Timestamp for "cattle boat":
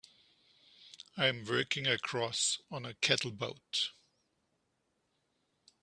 2.95-3.91